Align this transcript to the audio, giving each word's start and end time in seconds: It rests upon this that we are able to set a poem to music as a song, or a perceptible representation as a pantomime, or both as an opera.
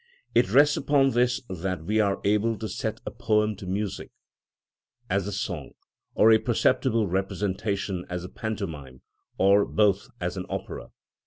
It 0.33 0.51
rests 0.51 0.75
upon 0.77 1.11
this 1.11 1.43
that 1.47 1.83
we 1.85 1.99
are 1.99 2.21
able 2.23 2.57
to 2.57 2.67
set 2.67 2.99
a 3.05 3.11
poem 3.11 3.55
to 3.57 3.67
music 3.67 4.09
as 5.11 5.27
a 5.27 5.31
song, 5.31 5.73
or 6.15 6.31
a 6.31 6.39
perceptible 6.39 7.05
representation 7.05 8.05
as 8.09 8.23
a 8.23 8.29
pantomime, 8.29 9.03
or 9.37 9.63
both 9.63 10.07
as 10.19 10.37
an 10.37 10.47
opera. 10.49 10.89